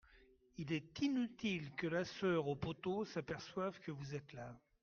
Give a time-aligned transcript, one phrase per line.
[0.57, 4.59] Il est inutile que la soeur au poteau s'aperçoive que vous êtes là.